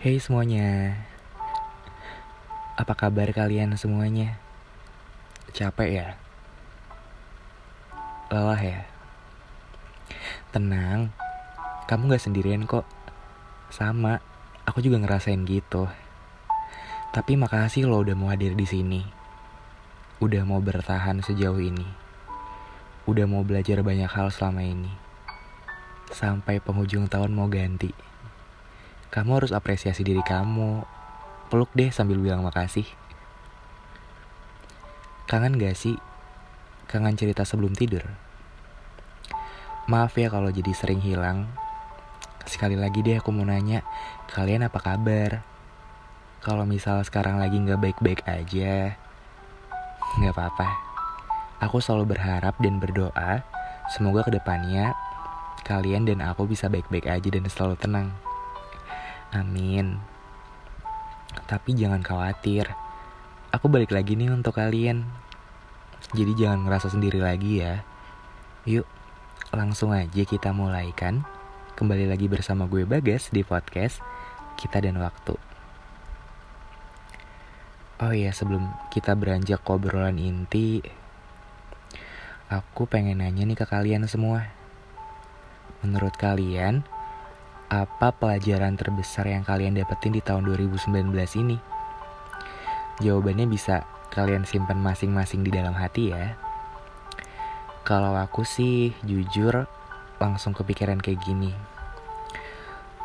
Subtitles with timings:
[0.00, 0.96] Hey semuanya.
[2.72, 4.40] Apa kabar kalian semuanya?
[5.52, 6.08] Capek ya?
[8.32, 8.80] Lelah ya?
[10.56, 11.12] Tenang
[11.84, 12.88] Kamu gak sendirian kok.
[13.68, 14.24] Sama
[14.64, 15.84] Aku juga ngerasain gitu.
[17.12, 19.04] Tapi makasih lo udah mau hadir di sini.
[20.16, 21.84] Udah mau bertahan sejauh ini.
[23.04, 24.96] Udah mau belajar banyak hal selama ini.
[26.08, 27.92] Sampai penghujung tahun mau ganti
[29.10, 30.86] kamu harus apresiasi diri kamu.
[31.50, 32.86] Peluk deh sambil bilang makasih.
[35.26, 35.98] Kangen gak sih?
[36.86, 38.06] Kangen cerita sebelum tidur?
[39.90, 41.50] Maaf ya kalau jadi sering hilang.
[42.46, 43.82] Sekali lagi deh aku mau nanya,
[44.30, 45.42] kalian apa kabar?
[46.40, 48.94] Kalau misal sekarang lagi gak baik-baik aja,
[50.22, 50.68] gak apa-apa.
[51.66, 53.42] Aku selalu berharap dan berdoa,
[53.92, 54.94] semoga ke depannya
[55.60, 58.29] kalian dan aku bisa baik-baik aja dan selalu tenang.
[59.30, 60.02] Amin.
[61.46, 62.66] Tapi jangan khawatir.
[63.54, 65.06] Aku balik lagi nih untuk kalian.
[66.10, 67.86] Jadi jangan ngerasa sendiri lagi ya.
[68.66, 68.86] Yuk,
[69.54, 71.22] langsung aja kita mulai kan.
[71.78, 74.02] Kembali lagi bersama gue Bagas di podcast
[74.58, 75.38] Kita dan Waktu.
[78.02, 80.82] Oh iya, sebelum kita beranjak ke obrolan inti,
[82.50, 84.50] aku pengen nanya nih ke kalian semua.
[85.86, 86.82] Menurut kalian,
[87.70, 90.90] apa pelajaran terbesar yang kalian dapetin di tahun 2019
[91.38, 91.54] ini?
[92.98, 96.34] Jawabannya bisa kalian simpan masing-masing di dalam hati ya.
[97.86, 99.70] Kalau aku sih jujur
[100.18, 101.54] langsung kepikiran kayak gini.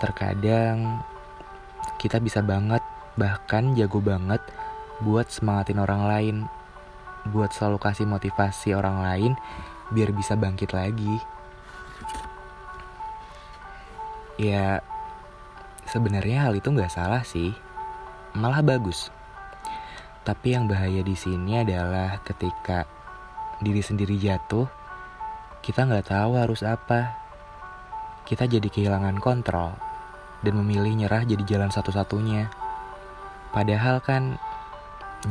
[0.01, 1.05] Terkadang
[2.01, 2.81] kita bisa banget
[3.21, 4.41] bahkan jago banget
[5.05, 6.35] buat semangatin orang lain,
[7.29, 9.31] buat selalu kasih motivasi orang lain
[9.93, 11.21] biar bisa bangkit lagi.
[14.35, 14.83] Ya,
[15.87, 17.55] sebenarnya hal itu nggak salah sih,
[18.35, 19.07] malah bagus.
[20.27, 22.83] Tapi yang bahaya di sini adalah ketika
[23.63, 24.67] diri sendiri jatuh,
[25.63, 27.15] kita nggak tahu harus apa.
[28.27, 29.77] Kita jadi kehilangan kontrol
[30.43, 32.51] dan memilih nyerah jadi jalan satu-satunya.
[33.55, 34.35] Padahal kan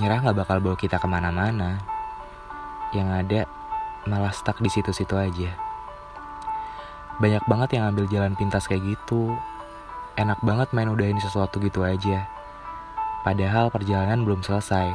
[0.00, 1.76] nyerah nggak bakal bawa kita ke mana-mana.
[2.96, 3.40] Yang ada
[4.08, 5.73] malah stuck di situ-situ aja.
[7.22, 9.38] Banyak banget yang ambil jalan pintas kayak gitu.
[10.18, 12.26] Enak banget main udahin sesuatu gitu aja.
[13.22, 14.90] Padahal perjalanan belum selesai.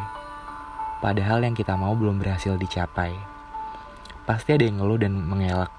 [0.99, 3.15] Padahal yang kita mau belum berhasil dicapai.
[4.27, 5.71] Pasti ada yang ngeluh dan mengelak.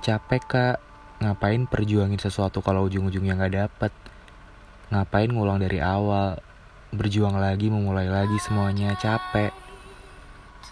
[0.00, 0.76] Capek kak,
[1.20, 3.92] ngapain perjuangin sesuatu kalau ujung-ujungnya gak dapet?
[4.88, 6.40] Ngapain ngulang dari awal?
[6.90, 9.52] Berjuang lagi, memulai lagi semuanya capek.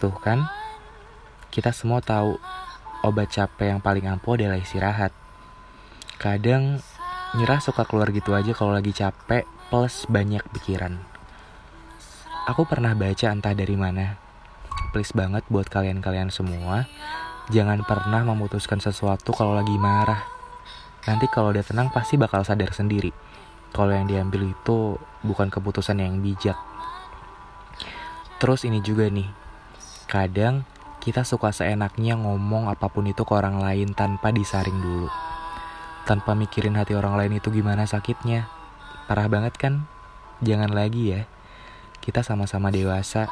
[0.01, 0.49] Tuh kan,
[1.53, 2.41] kita semua tahu
[3.05, 5.13] obat capek yang paling ampuh adalah istirahat.
[6.17, 6.81] Kadang
[7.37, 10.97] nyerah suka keluar gitu aja kalau lagi capek plus banyak pikiran.
[12.49, 14.17] Aku pernah baca entah dari mana.
[14.97, 16.89] Please banget buat kalian-kalian semua,
[17.53, 20.25] jangan pernah memutuskan sesuatu kalau lagi marah.
[21.05, 23.13] Nanti kalau udah tenang pasti bakal sadar sendiri.
[23.75, 26.57] Kalau yang diambil itu bukan keputusan yang bijak.
[28.39, 29.27] Terus ini juga nih,
[30.07, 30.63] kadang
[31.05, 35.13] kita suka seenaknya ngomong apa pun itu ke orang lain tanpa disaring dulu.
[36.09, 38.49] Tanpa mikirin hati orang lain itu gimana sakitnya.
[39.05, 39.85] Parah banget kan?
[40.41, 41.29] Jangan lagi ya.
[42.01, 43.29] Kita sama-sama dewasa,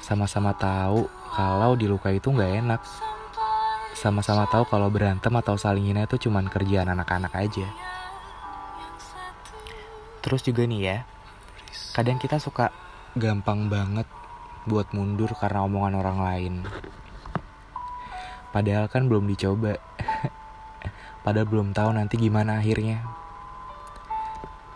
[0.00, 1.04] sama-sama tahu
[1.36, 2.80] kalau diluka itu nggak enak.
[3.92, 7.68] Sama-sama tahu kalau berantem atau saling hina itu cuman kerjaan anak-anak aja.
[10.24, 10.96] Terus juga nih ya,
[11.92, 12.72] kadang kita suka
[13.12, 14.08] gampang banget
[14.64, 16.54] buat mundur karena omongan orang lain.
[18.52, 19.80] Padahal kan belum dicoba.
[21.24, 23.00] Padahal belum tahu nanti gimana akhirnya.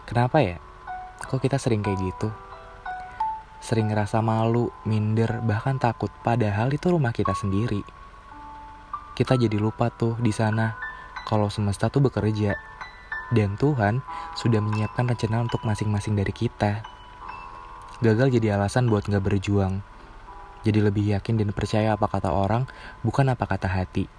[0.09, 0.57] Kenapa ya?
[1.29, 2.33] Kok kita sering kayak gitu?
[3.61, 6.09] Sering ngerasa malu, minder, bahkan takut.
[6.25, 7.85] Padahal itu rumah kita sendiri.
[9.13, 10.73] Kita jadi lupa tuh di sana
[11.29, 12.57] kalau semesta tuh bekerja.
[13.29, 14.01] Dan Tuhan
[14.39, 16.87] sudah menyiapkan rencana untuk masing-masing dari kita.
[18.01, 19.83] Gagal jadi alasan buat gak berjuang
[20.67, 22.67] jadi lebih yakin dan percaya apa kata orang,
[23.07, 24.11] bukan apa kata hati.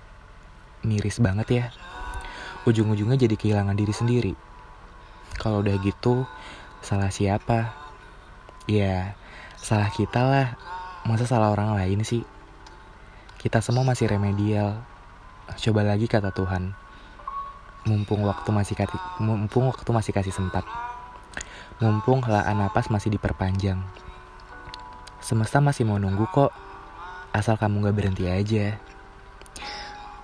[0.87, 1.65] Miris banget ya.
[2.63, 4.33] Ujung-ujungnya jadi kehilangan diri sendiri.
[5.35, 6.23] Kalau udah gitu,
[6.79, 7.75] salah siapa?
[8.63, 9.19] Ya,
[9.59, 10.47] salah kita lah.
[11.03, 12.23] Masa salah orang lain sih?
[13.35, 14.79] Kita semua masih remedial.
[15.59, 16.71] Coba lagi kata Tuhan.
[17.87, 20.67] Mumpung waktu masih kasih, mumpung waktu masih kasih sempat.
[21.79, 23.79] Mumpung helaan napas masih diperpanjang.
[25.27, 26.55] Semesta masih mau nunggu kok.
[27.35, 28.79] Asal kamu gak berhenti aja.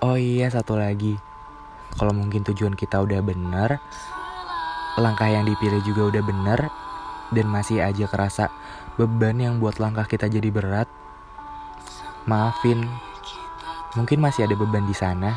[0.00, 1.12] Oh iya, satu lagi.
[2.00, 3.76] Kalau mungkin tujuan kita udah bener,
[4.96, 6.60] langkah yang dipilih juga udah bener
[7.36, 8.48] dan masih aja kerasa
[8.96, 10.88] beban yang buat langkah kita jadi berat,
[12.24, 12.88] maafin.
[14.00, 15.36] Mungkin masih ada beban di sana.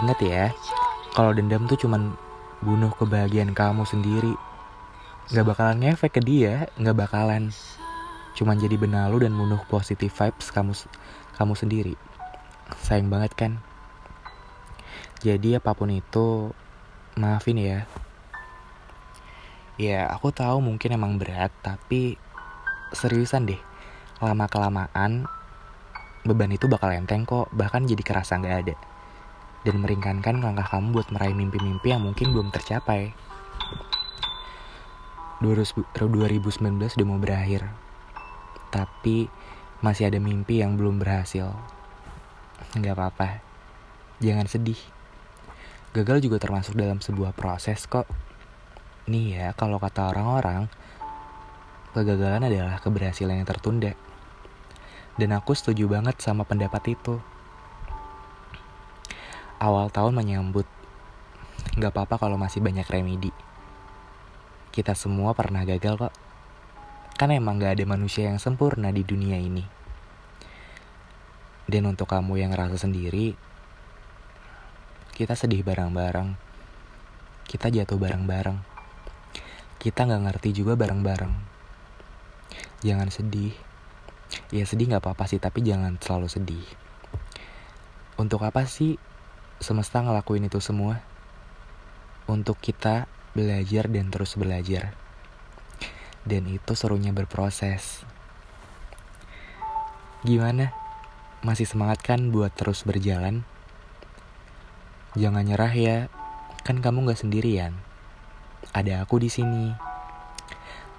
[0.00, 0.44] Ingat ya,
[1.12, 2.16] kalau dendam tuh cuman
[2.64, 4.32] bunuh kebahagiaan kamu sendiri.
[5.36, 7.52] Gak bakalan ngefek ke dia, gak bakalan.
[8.38, 10.70] Cuman jadi benalu dan bunuh positive vibes kamu
[11.34, 11.94] kamu sendiri.
[12.86, 13.58] Sayang banget kan?
[15.18, 16.54] Jadi apa pun itu,
[17.18, 17.82] maafin ya.
[19.74, 22.14] Ya, aku tahu mungkin emang berat, tapi
[22.94, 23.58] seriusan deh.
[24.22, 25.26] Lama-kelamaan,
[26.22, 28.74] beban itu bakal enteng kok, bahkan jadi kerasa nggak ada.
[29.66, 33.10] Dan meringankan langkah kamu buat meraih mimpi-mimpi yang mungkin belum tercapai.
[35.42, 36.54] 2019
[36.94, 37.66] udah mau berakhir,
[38.68, 39.30] tapi
[39.84, 41.52] masih ada mimpi yang belum berhasil.
[42.76, 43.28] Nggak apa-apa,
[44.22, 44.78] jangan sedih.
[45.96, 48.04] Gagal juga termasuk dalam sebuah proses kok
[49.08, 50.68] Nih ya, kalau kata orang-orang,
[51.96, 53.96] kegagalan adalah keberhasilan yang tertunda.
[55.16, 57.16] Dan aku setuju banget sama pendapat itu.
[59.56, 60.68] Awal tahun menyambut,
[61.80, 63.32] gak apa-apa kalau masih banyak remedi.
[64.76, 66.14] Kita semua pernah gagal kok.
[67.18, 69.66] Kan emang gak ada manusia yang sempurna di dunia ini.
[71.68, 73.34] Dan untuk kamu yang ngerasa sendiri,
[75.12, 76.38] kita sedih bareng-bareng.
[77.44, 78.78] Kita jatuh bareng-bareng
[79.78, 81.30] kita nggak ngerti juga bareng-bareng.
[82.82, 83.54] Jangan sedih.
[84.50, 86.66] Ya sedih nggak apa-apa sih, tapi jangan selalu sedih.
[88.18, 88.98] Untuk apa sih
[89.62, 90.98] semesta ngelakuin itu semua?
[92.26, 93.06] Untuk kita
[93.38, 94.98] belajar dan terus belajar.
[96.28, 98.04] Dan itu serunya berproses.
[100.20, 100.76] Gimana?
[101.40, 103.48] Masih semangat kan buat terus berjalan?
[105.16, 105.98] Jangan nyerah ya,
[106.68, 107.88] kan kamu gak sendirian
[108.72, 109.72] ada aku di sini.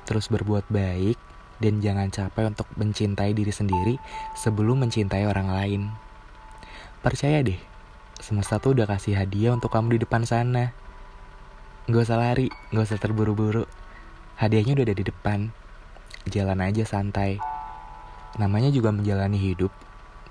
[0.10, 1.18] Terus berbuat baik
[1.60, 3.96] dan jangan capek untuk mencintai diri sendiri
[4.34, 5.82] sebelum mencintai orang lain.
[7.00, 7.60] Percaya deh,
[8.20, 10.74] semesta tuh udah kasih hadiah untuk kamu di depan sana.
[11.90, 13.66] Gak usah lari, gak usah terburu-buru.
[14.40, 15.52] Hadiahnya udah ada di depan.
[16.32, 17.44] Jalan aja santai.
[18.40, 19.68] Namanya juga menjalani hidup,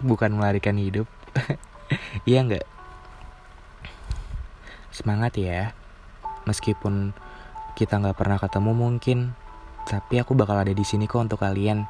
[0.01, 1.05] bukan melarikan hidup.
[2.29, 2.65] iya nggak?
[4.97, 5.77] Semangat ya.
[6.49, 7.13] Meskipun
[7.77, 9.37] kita nggak pernah ketemu mungkin,
[9.85, 11.85] tapi aku bakal ada di sini kok untuk kalian.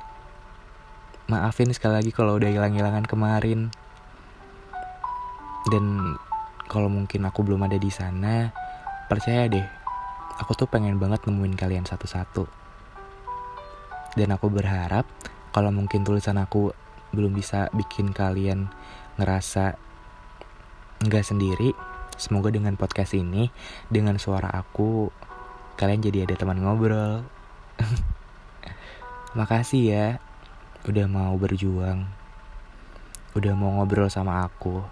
[1.30, 3.70] Maafin sekali lagi kalau udah hilang-hilangan kemarin.
[5.70, 6.18] Dan
[6.66, 8.50] kalau mungkin aku belum ada di sana,
[9.06, 9.77] percaya deh,
[10.38, 12.46] aku tuh pengen banget nemuin kalian satu-satu.
[14.14, 15.04] Dan aku berharap
[15.50, 16.70] kalau mungkin tulisan aku
[17.10, 18.70] belum bisa bikin kalian
[19.18, 19.74] ngerasa
[21.02, 21.74] nggak sendiri,
[22.14, 23.50] semoga dengan podcast ini,
[23.90, 25.10] dengan suara aku,
[25.78, 27.26] kalian jadi ada teman ngobrol.
[29.38, 30.06] Makasih ya
[30.86, 32.06] udah mau berjuang.
[33.34, 34.82] Udah mau ngobrol sama aku.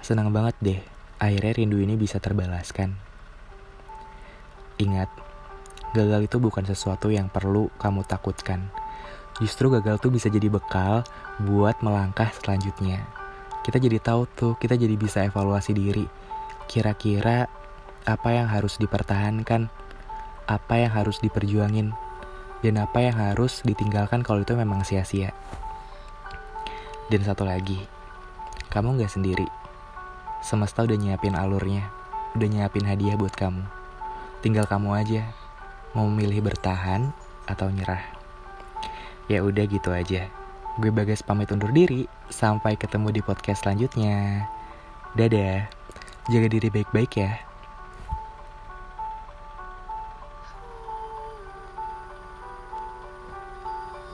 [0.00, 0.80] Senang banget deh,
[1.20, 3.07] akhirnya rindu ini bisa terbalaskan.
[4.78, 5.10] Ingat,
[5.90, 8.70] gagal itu bukan sesuatu yang perlu kamu takutkan.
[9.42, 11.02] Justru gagal tuh bisa jadi bekal
[11.42, 13.06] buat melangkah selanjutnya.
[13.66, 16.06] Kita jadi tahu tuh, kita jadi bisa evaluasi diri.
[16.70, 17.50] Kira-kira
[18.06, 19.66] apa yang harus dipertahankan,
[20.46, 21.90] apa yang harus diperjuangin,
[22.62, 25.34] dan apa yang harus ditinggalkan kalau itu memang sia-sia.
[27.10, 27.78] Dan satu lagi,
[28.70, 29.46] kamu gak sendiri.
[30.40, 31.90] Semesta udah nyiapin alurnya,
[32.38, 33.77] udah nyiapin hadiah buat kamu.
[34.38, 35.26] Tinggal kamu aja,
[35.98, 37.10] mau memilih bertahan
[37.50, 38.02] atau nyerah.
[39.26, 40.30] Ya udah gitu aja.
[40.78, 42.06] Gue Bagas pamit undur diri.
[42.30, 44.46] Sampai ketemu di podcast selanjutnya.
[45.18, 45.66] Dadah.
[46.30, 47.47] Jaga diri baik-baik ya.